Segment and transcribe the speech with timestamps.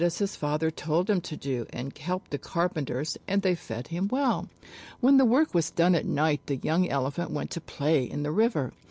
[0.01, 3.53] JATAKA TALES as his father told him to do and helped the carpenters and they
[3.53, 4.49] fed him well.
[4.99, 8.23] When the work was done at night the young Ele phant went to play in
[8.23, 8.73] the river.